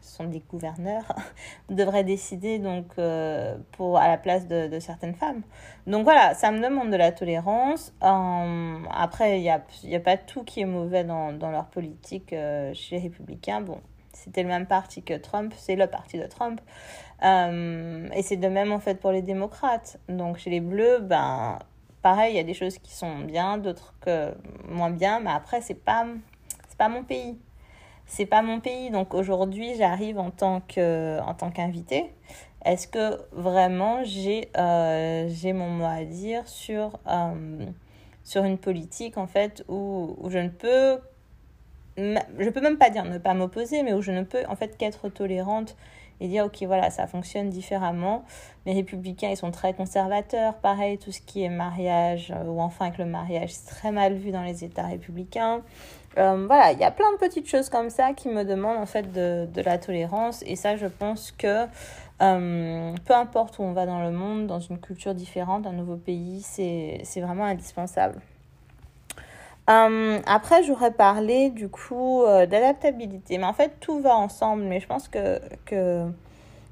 sont 0.02 0.26
des 0.26 0.40
gouverneurs, 0.40 1.16
devraient 1.70 2.04
décider 2.04 2.60
donc 2.60 2.86
euh, 2.98 3.58
pour, 3.74 3.98
à 3.98 4.08
la 4.08 4.18
place 4.18 4.48
de, 4.48 4.80
certaines 4.80 5.16
femmes. 5.16 5.42
Donc 5.86 6.04
voilà, 6.04 6.34
ça 6.34 6.52
me 6.52 6.62
demande 6.62 6.92
de 6.92 6.96
la 6.96 7.12
tolérance. 7.12 7.94
Euh, 8.04 8.78
après, 8.92 9.40
il 9.40 9.42
n'y 9.42 9.50
a, 9.50 9.64
y 9.84 9.96
a 9.96 10.00
pas 10.00 10.18
tout 10.18 10.44
qui 10.44 10.62
est 10.62 10.66
mauvais 10.66 11.04
dans, 11.04 11.34
dans 11.34 11.52
leur 11.52 11.66
politique 11.66 12.34
euh, 12.34 12.74
chez 12.74 12.98
les 12.98 13.04
républicains. 13.04 13.62
Bon, 13.62 13.80
c'était 14.14 14.44
le 14.44 14.50
même 14.50 14.66
parti 14.66 15.04
que 15.04 15.16
Trump, 15.16 15.54
c'est 15.58 15.76
le 15.76 15.88
parti 15.88 16.18
de 16.18 16.26
Trump. 16.26 16.62
et 17.22 18.22
c'est 18.22 18.38
de 18.38 18.48
même 18.48 18.72
en 18.72 18.80
fait 18.80 18.96
pour 18.96 19.12
les 19.12 19.22
démocrates. 19.22 20.00
Donc 20.10 20.38
chez 20.38 20.50
les 20.50 20.62
bleus, 20.62 21.00
ben 21.00 21.60
pareil, 22.02 22.34
il 22.34 22.38
y 22.38 22.40
a 22.40 22.44
des 22.44 22.54
choses 22.54 22.78
qui 22.78 22.94
sont 22.94 23.20
bien, 23.20 23.58
d'autres 23.58 23.94
que 24.02 24.34
moins 24.68 24.92
bien, 24.92 25.20
mais 25.20 25.32
après 25.32 25.62
c'est 25.62 25.74
pas 25.84 26.06
pas 26.78 26.90
mon 26.90 27.04
pays 27.04 27.38
c'est 28.08 28.26
pas 28.26 28.42
mon 28.42 28.60
pays. 28.60 28.90
Donc 28.90 29.14
aujourd'hui, 29.14 29.76
j'arrive 29.78 30.18
en 30.18 30.32
tant 30.32 30.62
que 30.62 31.20
en 31.22 31.34
tant 31.34 31.52
qu'invité. 31.52 32.06
Est-ce 32.66 32.88
que 32.88 33.22
vraiment 33.32 34.04
j'ai 34.04 34.50
euh, 34.58 35.28
j'ai 35.30 35.54
mon 35.54 35.70
mot 35.70 35.86
à 35.86 36.04
dire 36.04 36.48
sur 36.48 37.00
euh, 37.08 37.66
sur 38.24 38.44
une 38.44 38.58
politique 38.58 39.18
en 39.18 39.28
fait 39.28 39.64
où, 39.68 40.16
où 40.20 40.30
je 40.30 40.40
ne 40.40 40.50
peux 40.50 41.00
je 41.98 42.50
peux 42.50 42.62
même 42.62 42.78
pas 42.78 42.90
dire 42.90 43.06
ne 43.06 43.18
pas 43.18 43.34
m'opposer, 43.34 43.84
mais 43.84 43.94
où 43.94 44.02
je 44.02 44.12
ne 44.12 44.24
peux 44.24 44.44
en 44.50 44.56
fait 44.56 44.78
qu'être 44.78 45.10
tolérante 45.10 45.76
et 46.20 46.28
dire 46.28 46.46
ok 46.46 46.64
voilà 46.64 46.90
ça 46.90 47.08
fonctionne 47.08 47.50
différemment. 47.50 48.24
Les 48.66 48.74
républicains 48.74 49.30
ils 49.30 49.38
sont 49.38 49.52
très 49.52 49.74
conservateurs, 49.74 50.56
pareil 50.56 50.98
tout 50.98 51.12
ce 51.12 51.22
qui 51.22 51.44
est 51.44 51.50
mariage 51.50 52.34
euh, 52.36 52.44
ou 52.46 52.60
enfin 52.60 52.88
avec 52.88 52.98
le 52.98 53.06
mariage 53.06 53.52
c'est 53.52 53.68
très 53.68 53.92
mal 53.92 54.14
vu 54.14 54.32
dans 54.32 54.44
les 54.44 54.64
États 54.64 54.88
républicains. 54.88 55.62
Euh, 56.18 56.46
voilà, 56.48 56.72
il 56.72 56.80
y 56.80 56.84
a 56.84 56.90
plein 56.90 57.12
de 57.12 57.18
petites 57.18 57.48
choses 57.48 57.70
comme 57.70 57.90
ça 57.90 58.14
qui 58.14 58.28
me 58.28 58.44
demandent 58.44 58.78
en 58.78 58.88
fait 58.88 59.12
de, 59.12 59.48
la 59.62 59.78
tolérance 59.78 60.44
et 60.48 60.56
ça 60.56 60.76
je 60.76 60.88
pense 60.88 61.32
que 61.32 61.66
euh, 62.22 62.94
peu 63.06 63.14
importe 63.14 63.60
où 63.60 63.64
on 63.64 63.74
va 63.74 63.86
dans 63.86 64.02
le 64.02 64.12
monde, 64.12 64.48
dans 64.48 64.60
une 64.60 64.80
culture 64.80 65.14
différente, 65.14 65.68
un 65.68 65.74
nouveau 65.74 65.96
pays, 65.96 66.42
c'est 66.42 67.22
vraiment 67.22 67.46
indispensable. 67.46 68.20
Euh, 69.70 70.20
après, 70.26 70.64
j'aurais 70.64 70.94
parlé 70.94 71.50
du 71.50 71.70
coup 71.70 72.24
d'adaptabilité, 72.26 73.38
mais 73.38 73.46
en 73.46 73.54
fait 73.54 73.74
tout 73.80 74.00
va 74.00 74.16
ensemble, 74.16 74.64
mais 74.64 74.80
je 74.80 74.88
pense 74.88 75.08
que, 75.10 75.40
que, 75.66 76.08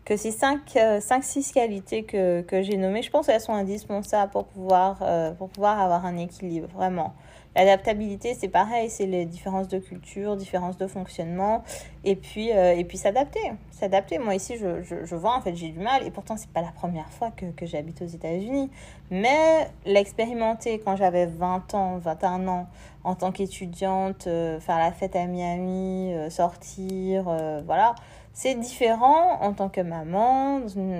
que 0.06 0.18
ces 0.18 0.32
5-6 0.32 1.54
qualités 1.54 2.04
que, 2.04 2.62
j'ai 2.64 2.78
nommées, 2.78 3.04
je 3.04 3.12
pense 3.12 3.28
qu'elles 3.28 3.42
sont 3.42 3.54
indispensables 3.54 4.32
pour 4.32 4.46
pouvoir 4.46 5.04
avoir 5.04 6.06
un 6.06 6.18
équilibre, 6.18 6.70
vraiment. 6.74 7.14
L'adaptabilité, 7.56 8.34
c'est 8.34 8.50
pareil, 8.50 8.90
c'est 8.90 9.06
les 9.06 9.26
différences 9.26 9.70
de 9.70 9.80
culture, 9.80 10.36
différences 10.36 10.78
de 10.78 10.88
fonctionnement, 10.88 11.64
et 12.04 12.18
puis, 12.18 12.52
euh, 12.52 12.76
et 12.76 12.84
puis 12.84 12.98
s'adapter. 12.98 13.40
S'adapter. 13.72 14.18
Moi, 14.18 14.36
ici, 14.36 14.58
je, 14.58 14.84
je, 14.84 15.06
je, 15.06 15.16
vois, 15.16 15.36
en 15.36 15.42
fait, 15.42 15.56
j'ai 15.56 15.70
du 15.70 15.80
mal, 15.80 16.06
et 16.06 16.12
pourtant, 16.12 16.36
c'est 16.36 16.50
pas 16.50 16.62
la 16.62 16.72
première 16.72 17.10
fois 17.10 17.32
que, 17.32 17.46
que 17.46 17.66
j'habite 17.66 18.02
aux 18.02 18.08
États-Unis. 18.08 18.70
Mais 19.10 19.70
l'expérimenter 19.86 20.80
quand 20.80 20.98
j'avais 20.98 21.28
20 21.28 21.74
ans, 21.76 21.98
21 21.98 22.48
ans, 22.50 22.68
en 23.06 23.16
tant 23.16 23.32
qu'étudiante, 23.32 24.28
euh, 24.28 24.60
faire 24.60 24.78
la 24.78 24.92
fête 24.92 25.16
à 25.16 25.26
Miami, 25.26 26.14
euh, 26.14 26.30
sortir, 26.30 27.24
voilà, 27.66 27.96
c'est 28.36 28.54
différent 28.56 29.42
en 29.42 29.54
tant 29.54 29.70
que 29.70 29.80
maman, 29.80 30.58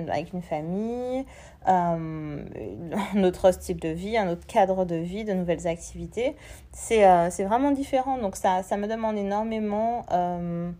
avec 0.08 0.32
une 0.32 0.40
famille, 0.40 1.26
euh, 1.68 2.44
un 3.14 3.24
autre 3.24 3.52
style 3.52 3.78
de 3.78 3.90
vie, 3.90 4.16
un 4.16 4.30
autre 4.30 4.46
cadre 4.46 4.86
de 4.86 4.96
vie, 4.96 5.24
de 5.24 5.34
nouvelles 5.34 5.66
activités. 5.68 6.34
C'est 6.72 7.06
euh, 7.06 7.28
vraiment 7.40 7.72
différent. 7.72 8.16
Donc 8.16 8.36
ça, 8.36 8.62
ça 8.62 8.78
me 8.78 8.88
demande 8.88 9.18
énormément 9.18 10.06
euh, 10.12 10.70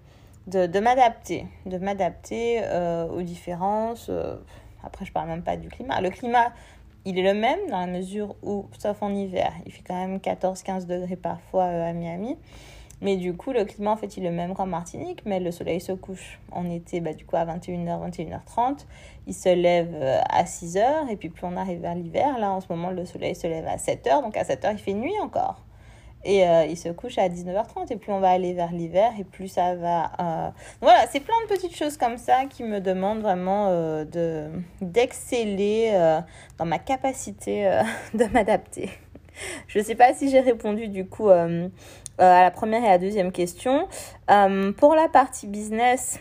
de, 0.47 0.81
m'adapter, 0.81 1.47
de 1.67 1.77
m'adapter 1.77 2.61
euh, 2.63 3.07
aux 3.07 3.23
différences. 3.23 4.07
Euh, 4.09 4.37
après, 4.83 5.05
je 5.05 5.13
parle 5.13 5.29
même 5.29 5.43
pas 5.43 5.59
du 5.59 5.69
climat. 5.69 6.01
Le 6.01 6.09
climat, 6.09 6.53
il 7.05 7.19
est 7.19 7.35
le 7.35 7.39
même 7.39 7.61
dans 7.69 7.81
la 7.81 7.87
mesure 7.87 8.35
où, 8.43 8.65
sauf 8.79 9.03
en 9.03 9.15
hiver, 9.15 9.53
il 9.67 9.73
fait 9.73 9.83
quand 9.87 9.95
même 9.95 10.17
14-15 10.17 10.87
degrés 10.87 11.17
parfois 11.17 11.65
à 11.65 11.93
Miami. 11.93 12.39
Mais 13.03 13.17
du 13.17 13.37
coup, 13.37 13.53
le 13.53 13.65
climat, 13.65 13.91
en 13.91 13.97
fait, 13.97 14.17
il 14.17 14.25
est 14.25 14.31
le 14.31 14.35
même 14.35 14.55
qu'en 14.55 14.67
Martinique, 14.67 15.23
mais 15.27 15.39
le 15.39 15.51
soleil 15.51 15.81
se 15.81 15.93
couche 15.93 16.41
en 16.51 16.71
été, 16.71 17.01
bah, 17.01 17.13
du 17.13 17.27
coup, 17.27 17.37
à 17.37 17.45
21h, 17.45 18.11
21h30. 18.11 18.87
Il 19.27 19.35
se 19.35 19.55
lève 19.55 19.95
à 20.31 20.45
6h, 20.45 21.09
et 21.11 21.17
puis 21.17 21.29
plus 21.29 21.47
on 21.47 21.57
arrive 21.57 21.81
vers 21.81 21.95
l'hiver, 21.95 22.39
là, 22.39 22.51
en 22.51 22.61
ce 22.61 22.67
moment, 22.71 22.91
le 22.91 23.05
soleil 23.05 23.35
se 23.35 23.47
lève 23.47 23.67
à 23.67 23.77
7h, 23.77 24.23
donc 24.23 24.37
à 24.37 24.45
7h, 24.45 24.73
il 24.73 24.79
fait 24.79 24.95
nuit 24.95 25.19
encore. 25.23 25.67
Et 26.27 26.45
euh, 26.47 26.67
il 26.67 26.77
se 26.77 26.89
couche 26.89 27.19
à 27.19 27.29
19h30. 27.29 27.93
Et 27.93 27.97
plus 27.97 28.13
on 28.13 28.19
va 28.19 28.31
aller 28.31 28.53
vers 28.53 28.73
l'hiver, 28.73 29.13
et 29.19 29.25
plus 29.25 29.49
ça 29.49 29.77
va. 29.77 30.11
Euh... 30.21 30.51
Voilà, 30.81 31.07
c'est 31.07 31.21
plein 31.21 31.37
de 31.45 31.55
petites 31.55 31.77
choses 31.77 31.97
comme 31.97 32.19
ça 32.19 32.47
qui 32.47 32.65
me 32.65 32.81
demandent 32.81 33.23
vraiment 33.23 33.69
euh, 33.69 34.05
de, 34.05 34.51
d'exceller 34.81 35.91
euh, 35.95 36.21
dans 36.59 36.67
ma 36.67 36.81
capacité 36.81 37.69
euh, 37.69 37.83
de 38.15 38.25
m'adapter. 38.25 38.91
Je 39.69 39.79
ne 39.79 39.85
sais 39.85 39.95
pas 39.95 40.15
si 40.15 40.31
j'ai 40.31 40.41
répondu 40.41 40.89
du 40.89 41.07
coup 41.07 41.29
euh, 41.29 41.69
à 42.19 42.43
la 42.43 42.51
première 42.51 42.83
et 42.83 42.87
à 42.87 42.93
la 42.93 42.99
deuxième 42.99 43.33
question. 43.33 43.89
Euh, 44.31 44.73
pour 44.73 44.95
la 44.95 45.09
partie 45.09 45.47
business, 45.47 46.19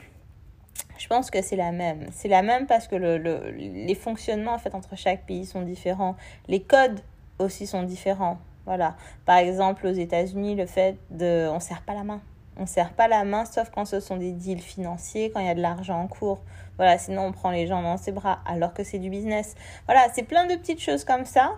je 0.97 1.07
pense 1.07 1.29
que 1.29 1.41
c'est 1.41 1.55
la 1.55 1.71
même. 1.71 2.07
C'est 2.11 2.27
la 2.27 2.41
même 2.41 2.67
parce 2.67 2.87
que 2.87 2.95
le, 2.95 3.17
le, 3.17 3.51
les 3.51 3.95
fonctionnements 3.95 4.53
en 4.53 4.59
fait 4.59 4.75
entre 4.75 4.95
chaque 4.95 5.25
pays 5.25 5.45
sont 5.45 5.61
différents. 5.61 6.15
Les 6.47 6.61
codes 6.61 7.01
aussi 7.39 7.67
sont 7.67 7.83
différents. 7.83 8.37
Voilà. 8.65 8.95
Par 9.25 9.37
exemple, 9.37 9.85
aux 9.87 9.91
États-Unis, 9.91 10.55
le 10.55 10.65
fait 10.65 10.97
de. 11.11 11.47
On 11.49 11.59
serre 11.59 11.81
pas 11.81 11.93
la 11.93 12.03
main. 12.03 12.21
On 12.57 12.61
ne 12.61 12.67
serre 12.67 12.93
pas 12.93 13.07
la 13.07 13.23
main, 13.23 13.45
sauf 13.45 13.69
quand 13.69 13.85
ce 13.85 13.99
sont 13.99 14.17
des 14.17 14.31
deals 14.31 14.61
financiers, 14.61 15.31
quand 15.31 15.39
il 15.39 15.47
y 15.47 15.49
a 15.49 15.55
de 15.55 15.61
l'argent 15.61 15.99
en 15.99 16.07
cours. 16.07 16.41
Voilà, 16.77 16.97
sinon 16.97 17.27
on 17.27 17.31
prend 17.31 17.51
les 17.51 17.67
gens 17.67 17.81
dans 17.81 17.97
ses 17.97 18.11
bras, 18.11 18.39
alors 18.45 18.73
que 18.73 18.83
c'est 18.83 18.99
du 18.99 19.09
business. 19.09 19.55
Voilà, 19.85 20.07
c'est 20.13 20.23
plein 20.23 20.45
de 20.45 20.55
petites 20.55 20.81
choses 20.81 21.05
comme 21.05 21.25
ça 21.25 21.53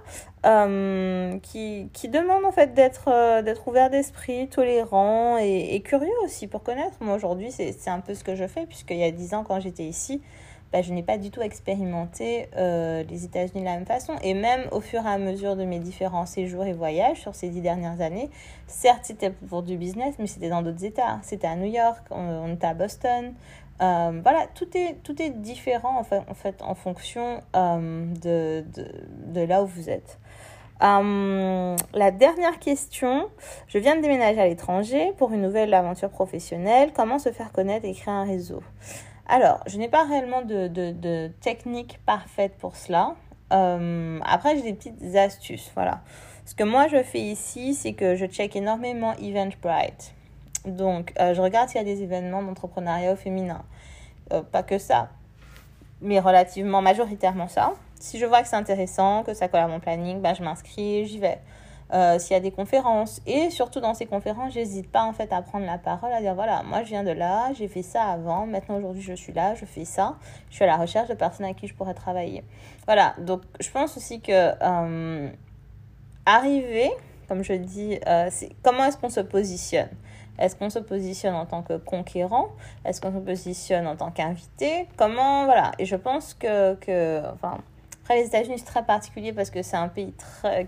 euh, 0.45 1.37
qui, 1.39 1.89
qui 1.93 2.07
demandent 2.07 2.45
en 2.45 2.51
fait 2.51 2.73
d'être 2.73 3.09
euh, 3.09 3.55
ouvert 3.65 3.89
d'esprit, 3.89 4.47
tolérant 4.47 5.37
et, 5.39 5.75
et, 5.75 5.81
curieux 5.81 6.09
aussi 6.23 6.47
pour 6.47 6.63
connaître. 6.63 6.97
Moi 7.01 7.15
aujourd'hui, 7.15 7.51
c'est 7.51 7.89
un 7.89 7.99
peu 7.99 8.13
ce 8.13 8.23
que 8.23 8.35
je 8.35 8.45
fais, 8.47 8.65
puisqu'il 8.65 8.97
y 8.97 9.03
a 9.03 9.11
dix 9.11 9.33
ans, 9.33 9.43
quand 9.43 9.59
j'étais 9.59 9.85
ici, 9.85 10.21
bah, 10.71 10.81
je 10.81 10.91
n'ai 10.91 11.03
pas 11.03 11.17
du 11.17 11.31
tout 11.31 11.41
expérimenté 11.41 12.49
euh, 12.57 13.03
les 13.09 13.25
États-Unis 13.25 13.61
de 13.61 13.65
la 13.65 13.75
même 13.75 13.85
façon. 13.85 14.13
Et 14.21 14.33
même 14.33 14.67
au 14.71 14.81
fur 14.81 15.05
et 15.05 15.09
à 15.09 15.17
mesure 15.17 15.55
de 15.55 15.63
mes 15.63 15.79
différents 15.79 16.25
séjours 16.25 16.65
et 16.65 16.73
voyages 16.73 17.21
sur 17.21 17.35
ces 17.35 17.49
dix 17.49 17.61
dernières 17.61 18.01
années, 18.01 18.29
certes 18.67 19.03
c'était 19.03 19.31
pour 19.31 19.63
du 19.63 19.77
business, 19.77 20.15
mais 20.19 20.27
c'était 20.27 20.49
dans 20.49 20.61
d'autres 20.61 20.83
États. 20.83 21.19
C'était 21.23 21.47
à 21.47 21.55
New 21.55 21.71
York, 21.71 22.05
on, 22.11 22.53
était 22.53 22.67
à 22.67 22.73
Boston. 22.73 23.33
Euh, 23.81 24.19
voilà, 24.23 24.47
tout 24.55 24.75
est, 24.75 24.95
tout 25.03 25.21
est 25.21 25.29
différent 25.29 25.99
en 25.99 26.33
fait 26.33 26.61
en, 26.61 26.73
fonction 26.73 27.41
euh, 27.55 28.05
de, 28.21 28.65
de, 29.27 29.41
là 29.41 29.63
où 29.63 29.67
vous 29.67 29.89
êtes. 29.89 30.19
Euh, 30.83 31.75
la 31.93 32.11
dernière 32.11 32.59
question, 32.59 33.29
je 33.67 33.79
viens 33.79 33.95
de 33.95 34.01
déménager 34.01 34.39
à 34.39 34.47
l'étranger 34.47 35.13
pour 35.17 35.31
une 35.31 35.41
nouvelle 35.41 35.73
aventure 35.73 36.09
professionnelle. 36.09 36.91
Comment 36.93 37.19
se 37.19 37.31
faire 37.31 37.51
connaître 37.51 37.85
et 37.85 37.93
créer 37.93 38.13
un 38.13 38.25
réseau? 38.25 38.61
Alors, 39.27 39.63
je 39.67 39.77
n'ai 39.77 39.89
pas 39.89 40.05
réellement 40.05 40.41
de, 40.43 41.27
technique 41.41 41.99
parfaite 42.05 42.53
pour 42.59 42.75
cela. 42.75 43.15
Euh, 43.51 44.19
après, 44.23 44.55
j'ai 44.55 44.61
des 44.61 44.73
petites 44.73 45.15
astuces. 45.15 45.71
Voilà. 45.73 46.01
Ce 46.45 46.55
que 46.55 46.63
moi, 46.63 46.87
je 46.87 47.01
fais 47.03 47.19
ici, 47.19 47.73
c'est 47.73 47.93
que 47.93 48.15
je 48.15 48.25
check 48.25 48.55
énormément 48.55 49.13
Eventbrite. 49.15 50.13
Donc, 50.65 51.13
euh, 51.19 51.33
je 51.33 51.41
regarde 51.41 51.69
s'il 51.69 51.77
y 51.77 51.81
a 51.81 51.85
des 51.85 52.03
événements 52.03 52.41
d'entrepreneuriat 52.41 53.13
au 53.13 53.15
féminin. 53.15 53.63
Pas 54.51 54.61
que 54.61 54.77
ça, 54.77 55.07
mais 56.01 56.19
relativement 56.19 56.81
majoritairement 56.81 57.47
ça. 57.47 57.75
Si 57.99 58.19
je 58.19 58.25
vois 58.25 58.41
que 58.41 58.47
c'est 58.47 58.55
intéressant, 58.55 59.23
que 59.23 59.33
ça 59.33 59.47
colle 59.47 59.61
à 59.61 59.67
mon 59.67 59.79
planning, 59.79 60.21
ben, 60.21 60.33
je 60.33 60.43
m'inscris, 60.43 61.05
j'y 61.05 61.19
vais 61.19 61.39
euh, 61.93 62.19
s'il 62.19 62.33
y 62.33 62.35
a 62.35 62.39
des 62.39 62.51
conférences. 62.51 63.21
Et 63.25 63.49
surtout 63.49 63.79
dans 63.79 63.93
ces 63.93 64.05
conférences, 64.05 64.53
j'hésite 64.53 64.91
pas 64.91 65.03
en 65.03 65.13
fait 65.13 65.31
à 65.31 65.41
prendre 65.41 65.65
la 65.65 65.77
parole, 65.77 66.11
à 66.11 66.21
dire 66.21 66.35
voilà, 66.35 66.63
moi 66.63 66.83
je 66.83 66.89
viens 66.89 67.03
de 67.03 67.11
là, 67.11 67.51
j'ai 67.53 67.67
fait 67.67 67.81
ça 67.81 68.03
avant, 68.03 68.45
maintenant 68.45 68.77
aujourd'hui 68.77 69.01
je 69.01 69.13
suis 69.13 69.33
là, 69.33 69.55
je 69.55 69.65
fais 69.65 69.85
ça, 69.85 70.15
je 70.49 70.55
suis 70.55 70.63
à 70.63 70.67
la 70.67 70.77
recherche 70.77 71.07
de 71.07 71.13
personnes 71.13 71.45
avec 71.45 71.57
qui 71.57 71.67
je 71.67 71.73
pourrais 71.73 71.93
travailler. 71.93 72.43
Voilà, 72.85 73.15
donc 73.19 73.41
je 73.59 73.69
pense 73.71 73.95
aussi 73.97 74.21
que 74.21 74.31
euh, 74.31 75.29
arriver, 76.25 76.91
comme 77.27 77.43
je 77.43 77.53
dis, 77.53 77.99
euh, 78.07 78.27
c'est 78.31 78.49
comment 78.63 78.85
est-ce 78.85 78.97
qu'on 78.97 79.09
se 79.09 79.21
positionne? 79.21 79.89
Est-ce 80.39 80.55
qu'on 80.55 80.69
se 80.69 80.79
positionne 80.79 81.33
en 81.33 81.47
tant 81.47 81.63
que 81.63 81.77
conquérant? 81.77 82.49
Est-ce 82.85 83.01
qu'on 83.01 83.11
se 83.11 83.17
positionne 83.17 83.87
en 83.87 83.95
tant 83.95 84.11
qu'invité? 84.11 84.87
Comment 84.95 85.45
Voilà. 85.45 85.71
Et 85.79 85.85
je 85.85 85.95
pense 85.95 86.35
que, 86.35 86.75
que 86.75 87.23
enfin, 87.33 87.57
après, 88.07 88.21
les 88.21 88.27
États-Unis, 88.27 88.59
c'est 88.59 88.63
très 88.63 88.85
particulier 88.85 89.33
parce 89.33 89.49
que 89.49 89.61
c'est 89.61 89.75
un 89.75 89.89
pays 89.89 90.13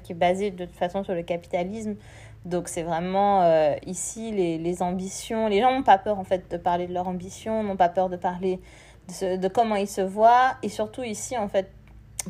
qui 0.04 0.12
est 0.12 0.16
basé 0.16 0.52
de 0.52 0.66
toute 0.66 0.76
façon 0.76 1.06
sur 1.06 1.14
le 1.14 1.24
capitalisme. 1.24 1.96
Donc, 2.44 2.68
c'est 2.68 2.84
vraiment 2.84 3.44
euh, 3.44 3.76
ici 3.86 4.32
les, 4.32 4.82
ambitions. 4.82 5.48
Les 5.48 5.62
gens 5.62 5.72
n'ont 5.72 5.84
pas 5.84 5.98
peur 5.98 6.20
en 6.20 6.26
fait 6.26 6.52
de 6.52 6.58
parler 6.58 6.86
de 6.86 6.94
leurs 6.94 7.08
ambitions, 7.08 7.64
n'ont 7.64 7.78
pas 7.78 7.88
peur 7.88 8.10
de 8.10 8.18
parler 8.18 8.60
de, 9.22 9.48
comment 9.48 9.76
ils 9.76 9.88
se 9.88 10.02
voient. 10.02 10.58
Et 10.64 10.70
surtout 10.70 11.04
ici, 11.04 11.38
en 11.38 11.48
fait, 11.48 11.72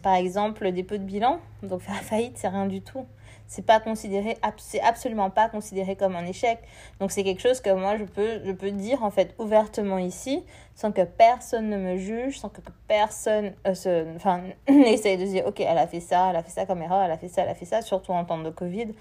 par 0.03 0.13
exemple, 0.13 0.63
le 0.63 0.71
dépôt 0.71 0.97
de 0.97 1.03
bilan. 1.03 1.39
Donc, 1.63 1.81
faire 1.81 1.95
faillite, 2.03 2.37
c'est 2.37 2.49
rien 2.49 2.67
du 2.67 2.83
tout 2.83 3.07
c'est 3.49 3.65
pas 3.65 3.79
considéré 3.79 4.37
c'est 4.57 4.79
absolument 4.79 5.31
pas 5.31 5.49
considéré 5.49 5.95
comme 5.95 6.15
un 6.15 6.25
échec. 6.25 6.59
Donc 6.99 7.11
c'est 7.11 7.23
quelque 7.23 7.41
chose 7.41 7.59
que 7.59 7.71
moi 7.71 7.97
je 7.97 8.03
peux 8.03 8.41
je 8.45 8.51
peux 8.51 8.69
dire 8.69 9.03
en 9.03 9.09
fait 9.09 9.33
ouvertement 9.39 9.97
ici 9.97 10.45
sans 10.75 10.91
que 10.91 11.01
personne 11.01 11.67
ne 11.67 11.77
me 11.77 11.97
juge 11.97 12.37
sans 12.37 12.49
que 12.49 12.61
personne 12.87 13.53
euh, 13.67 13.73
se 13.73 14.15
enfin 14.15 14.43
essaye 14.67 15.17
de 15.17 15.25
dire 15.25 15.47
ok 15.47 15.59
elle 15.61 15.79
a 15.79 15.87
fait 15.87 15.99
ça 15.99 16.27
elle 16.29 16.35
a 16.35 16.43
fait 16.43 16.51
ça 16.51 16.67
comme 16.67 16.83
erreur 16.83 17.01
elle 17.01 17.11
a 17.11 17.17
fait 17.17 17.27
ça 17.27 17.41
elle 17.41 17.49
a 17.49 17.55
fait 17.55 17.65
ça 17.65 17.81
surtout 17.81 18.11
en 18.11 18.23
temps 18.23 18.37
de 18.37 18.51
covid. 18.51 18.93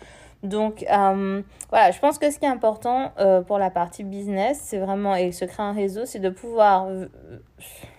Donc 0.43 0.83
euh, 0.91 1.43
voilà 1.69 1.91
je 1.91 1.99
pense 1.99 2.19
que 2.19 2.31
ce 2.31 2.39
qui 2.39 2.47
est 2.47 2.49
important 2.49 3.13
euh, 3.19 3.43
pour 3.43 3.59
la 3.59 3.69
partie 3.69 4.03
business 4.03 4.59
c'est 4.63 4.79
vraiment 4.79 5.15
et 5.15 5.31
se 5.31 5.45
créer 5.45 5.67
un 5.67 5.75
réseau 5.75 6.07
c'est 6.07 6.21
de 6.21 6.31
pouvoir 6.31 6.89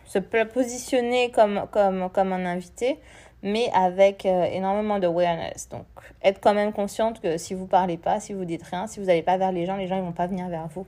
se 0.05 0.17
positionner 0.17 1.29
comme 1.29 1.67
comme 1.71 2.09
comme 2.09 2.33
un 2.33 2.45
invité 2.47 2.99
mais 3.43 3.69
avec 3.73 4.25
euh, 4.25 4.45
énormément 4.45 4.99
de 4.99 5.07
awareness. 5.07 5.69
Donc, 5.69 5.85
être 6.23 6.39
quand 6.41 6.53
même 6.53 6.73
consciente 6.73 7.21
que 7.21 7.37
si 7.37 7.53
vous 7.53 7.67
parlez 7.67 7.97
pas, 7.97 8.19
si 8.19 8.33
vous 8.33 8.45
dites 8.45 8.63
rien, 8.63 8.87
si 8.87 8.99
vous 8.99 9.05
n'allez 9.05 9.23
pas 9.23 9.37
vers 9.37 9.51
les 9.51 9.65
gens, 9.65 9.77
les 9.77 9.87
gens 9.87 9.95
ils 9.95 10.03
vont 10.03 10.11
pas 10.11 10.27
venir 10.27 10.49
vers 10.49 10.67
vous. 10.67 10.85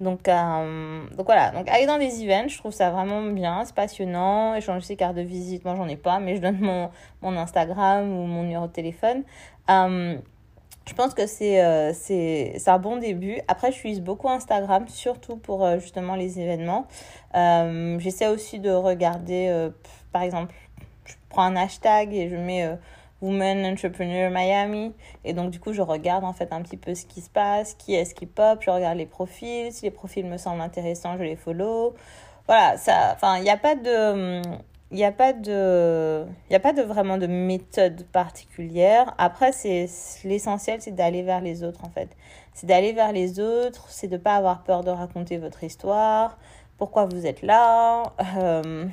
Donc, 0.00 0.28
euh, 0.28 1.04
donc 1.16 1.26
voilà, 1.26 1.50
donc 1.50 1.68
aller 1.68 1.86
dans 1.86 1.98
des 1.98 2.22
events, 2.22 2.48
je 2.48 2.58
trouve 2.58 2.72
ça 2.72 2.90
vraiment 2.90 3.20
bien, 3.22 3.64
c'est 3.64 3.74
passionnant. 3.74 4.54
Échanger 4.54 4.86
ses 4.86 4.96
cartes 4.96 5.16
de 5.16 5.22
visite, 5.22 5.64
moi 5.64 5.74
j'en 5.74 5.88
ai 5.88 5.96
pas, 5.96 6.20
mais 6.20 6.36
je 6.36 6.40
donne 6.40 6.60
mon, 6.60 6.90
mon 7.20 7.36
Instagram 7.36 8.08
ou 8.08 8.26
mon 8.26 8.42
numéro 8.42 8.68
de 8.68 8.72
téléphone. 8.72 9.24
Euh, 9.70 10.16
je 10.86 10.94
pense 10.94 11.14
que 11.14 11.26
c'est 11.26 11.62
euh, 11.62 11.92
un 12.66 12.78
bon 12.78 12.96
début. 12.96 13.40
Après, 13.48 13.72
j'utilise 13.72 14.00
beaucoup 14.00 14.28
Instagram, 14.30 14.86
surtout 14.88 15.36
pour 15.36 15.68
justement 15.80 16.14
les 16.14 16.40
événements. 16.40 16.86
J'essaie 17.34 18.28
aussi 18.28 18.58
de 18.58 18.70
regarder, 18.70 19.68
par 20.12 20.22
exemple, 20.22 20.54
je 20.62 20.67
prends 21.28 21.42
un 21.42 21.56
hashtag 21.56 22.14
et 22.14 22.28
je 22.28 22.36
mets 22.36 22.64
euh, 22.64 22.76
Entrepreneur 23.20 24.30
Miami. 24.30 24.92
Et 25.24 25.32
donc, 25.32 25.50
du 25.50 25.60
coup, 25.60 25.72
je 25.72 25.82
regarde 25.82 26.24
en 26.24 26.32
fait 26.32 26.52
un 26.52 26.62
petit 26.62 26.76
peu 26.76 26.94
ce 26.94 27.04
qui 27.06 27.20
se 27.20 27.30
passe, 27.30 27.74
qui 27.74 27.94
est-ce 27.94 28.14
qui 28.14 28.26
pop, 28.26 28.58
je 28.62 28.70
regarde 28.70 28.96
les 28.96 29.06
profils. 29.06 29.72
Si 29.72 29.84
les 29.84 29.90
profils 29.90 30.26
me 30.26 30.36
semblent 30.36 30.60
intéressants, 30.60 31.16
je 31.16 31.24
les 31.24 31.36
follow. 31.36 31.94
Voilà, 32.46 32.76
ça, 32.76 33.12
enfin, 33.14 33.36
il 33.38 33.42
n'y 33.42 33.50
a 33.50 33.56
pas 33.56 33.74
de. 33.74 34.42
Il 34.90 34.96
n'y 34.96 35.04
a 35.04 35.12
pas 35.12 35.34
de, 35.34 36.24
il 36.48 36.56
a 36.56 36.60
pas 36.60 36.72
de 36.72 36.80
vraiment 36.80 37.18
de 37.18 37.26
méthode 37.26 38.06
particulière. 38.06 39.14
Après, 39.18 39.52
c'est 39.52 39.86
l'essentiel, 40.24 40.80
c'est 40.80 40.94
d'aller 40.94 41.22
vers 41.22 41.42
les 41.42 41.62
autres 41.62 41.84
en 41.84 41.90
fait. 41.90 42.08
C'est 42.54 42.66
d'aller 42.66 42.94
vers 42.94 43.12
les 43.12 43.38
autres, 43.38 43.84
c'est 43.90 44.08
de 44.08 44.16
pas 44.16 44.34
avoir 44.36 44.64
peur 44.64 44.84
de 44.84 44.90
raconter 44.90 45.36
votre 45.36 45.62
histoire, 45.62 46.38
pourquoi 46.78 47.06
vous 47.06 47.26
êtes 47.26 47.42
là, 47.42 48.04
euh, 48.36 48.86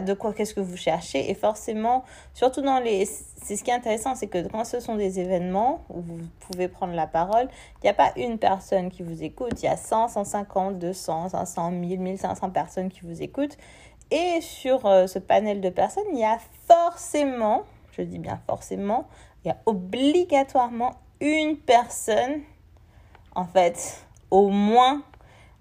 de 0.00 0.14
quoi, 0.14 0.32
qu'est-ce 0.32 0.54
que 0.54 0.60
vous 0.60 0.76
cherchez. 0.76 1.28
Et 1.28 1.34
forcément, 1.34 2.04
surtout 2.32 2.62
dans 2.62 2.78
les... 2.78 3.04
C'est 3.04 3.56
ce 3.56 3.64
qui 3.64 3.70
est 3.70 3.74
intéressant, 3.74 4.14
c'est 4.14 4.28
que 4.28 4.46
quand 4.46 4.64
ce 4.64 4.78
sont 4.78 4.94
des 4.94 5.18
événements 5.18 5.84
où 5.90 6.00
vous 6.00 6.20
pouvez 6.38 6.68
prendre 6.68 6.94
la 6.94 7.08
parole, 7.08 7.48
il 7.82 7.86
n'y 7.86 7.90
a 7.90 7.94
pas 7.94 8.12
une 8.16 8.38
personne 8.38 8.88
qui 8.88 9.02
vous 9.02 9.24
écoute, 9.24 9.60
il 9.60 9.64
y 9.64 9.68
a 9.68 9.76
100, 9.76 10.08
150, 10.08 10.78
200, 10.78 11.30
500, 11.30 11.70
1000, 11.72 12.00
1500 12.00 12.50
personnes 12.50 12.88
qui 12.88 13.00
vous 13.00 13.20
écoutent. 13.20 13.58
Et 14.12 14.40
sur 14.40 14.86
euh, 14.86 15.08
ce 15.08 15.18
panel 15.18 15.60
de 15.60 15.70
personnes, 15.70 16.04
il 16.12 16.20
y 16.20 16.24
a 16.24 16.38
forcément, 16.68 17.64
je 17.96 18.02
dis 18.02 18.20
bien 18.20 18.40
forcément, 18.46 19.08
il 19.44 19.48
y 19.48 19.50
a 19.50 19.56
obligatoirement 19.66 20.92
une 21.20 21.56
personne, 21.56 22.42
en 23.34 23.44
fait, 23.44 24.04
au 24.30 24.48
moins 24.50 25.02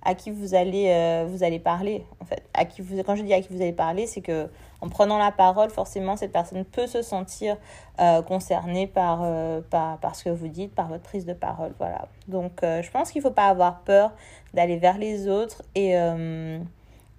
à 0.03 0.15
qui 0.15 0.31
vous 0.31 0.55
allez, 0.55 0.87
euh, 0.89 1.25
vous 1.27 1.43
allez 1.43 1.59
parler. 1.59 2.05
En 2.19 2.25
fait, 2.25 2.43
à 2.53 2.65
qui 2.65 2.81
vous, 2.81 3.01
quand 3.03 3.15
je 3.15 3.23
dis 3.23 3.33
à 3.33 3.41
qui 3.41 3.53
vous 3.53 3.61
allez 3.61 3.73
parler, 3.73 4.07
c'est 4.07 4.21
que 4.21 4.49
en 4.81 4.89
prenant 4.89 5.19
la 5.19 5.31
parole, 5.31 5.69
forcément, 5.69 6.15
cette 6.15 6.31
personne 6.31 6.65
peut 6.65 6.87
se 6.87 7.03
sentir 7.03 7.55
euh, 7.99 8.23
concernée 8.23 8.87
par, 8.87 9.21
euh, 9.23 9.61
par, 9.69 9.99
par, 9.99 10.15
ce 10.15 10.23
que 10.23 10.29
vous 10.31 10.47
dites, 10.47 10.73
par 10.73 10.87
votre 10.87 11.03
prise 11.03 11.25
de 11.25 11.33
parole. 11.33 11.73
Voilà. 11.77 12.07
Donc, 12.27 12.61
je 12.63 12.89
pense 12.89 13.11
qu'il 13.11 13.21
ne 13.21 13.27
faut 13.27 13.33
pas 13.33 13.47
avoir 13.47 13.81
peur 13.81 14.11
d'aller 14.55 14.77
vers 14.77 14.97
les 14.97 15.27
autres 15.27 15.61
et, 15.75 15.93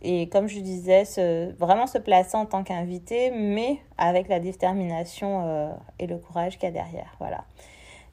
et 0.03 0.29
comme 0.29 0.49
je 0.49 0.59
disais, 0.59 1.05
se, 1.05 1.53
vraiment 1.53 1.87
se 1.87 1.99
placer 1.99 2.37
en 2.37 2.47
tant 2.47 2.65
qu'invité, 2.65 3.31
mais 3.31 3.79
avec 3.97 4.29
la 4.29 4.41
détermination 4.41 5.73
et 6.01 6.09
le 6.09 6.19
courage 6.19 6.59
qu'il 6.59 6.65
y 6.65 6.73
a 6.73 6.73
derrière. 6.73 7.15
Voilà. 7.21 7.45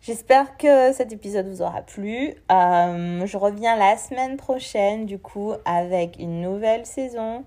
J'espère 0.02 0.56
que 0.56 0.94
cet 0.94 1.12
épisode 1.12 1.50
vous 1.50 1.62
aura 1.62 1.82
plu. 1.82 2.34
Euh, 2.52 3.26
je 3.26 3.38
reviens 3.38 3.76
la 3.76 3.98
semaine 3.98 4.38
prochaine, 4.38 5.06
du 5.06 5.20
coup, 5.20 5.52
avec 5.66 6.18
une 6.20 6.40
nouvelle 6.40 6.86
saison, 6.86 7.44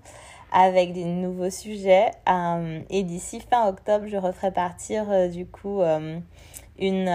avec 0.51 0.93
des 0.93 1.05
nouveaux 1.05 1.49
sujets. 1.49 2.11
Euh, 2.29 2.79
et 2.91 3.01
d'ici 3.01 3.39
fin 3.39 3.67
octobre, 3.67 4.05
je 4.07 4.17
referai 4.17 4.51
partir, 4.51 5.09
euh, 5.09 5.29
du 5.29 5.47
coup, 5.47 5.81
une, 6.77 7.09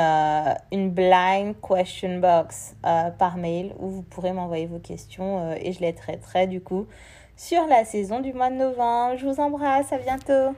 une 0.73 0.91
blind 0.91 1.55
question 1.61 2.19
box 2.19 2.75
par 2.83 3.37
mail 3.37 3.75
où 3.79 3.91
vous 3.91 4.03
pourrez 4.03 4.33
m'envoyer 4.33 4.67
vos 4.67 4.81
questions 4.81 5.53
et 5.53 5.73
je 5.73 5.79
les 5.81 5.95
traiterai, 5.95 6.49
du 6.49 6.61
coup, 6.61 6.89
sur 7.37 7.65
la 7.69 7.85
saison 7.85 8.19
du 8.19 8.33
mois 8.33 8.51
de 8.51 8.57
novembre. 8.57 9.17
Je 9.17 9.27
vous 9.27 9.39
embrasse, 9.39 9.93
à 9.93 9.99
bientôt. 9.99 10.57